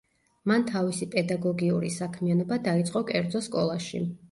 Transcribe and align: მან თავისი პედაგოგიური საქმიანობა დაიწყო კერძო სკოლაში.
მან 0.51 0.63
თავისი 0.71 1.07
პედაგოგიური 1.17 1.93
საქმიანობა 1.99 2.59
დაიწყო 2.71 3.05
კერძო 3.13 3.45
სკოლაში. 3.53 4.05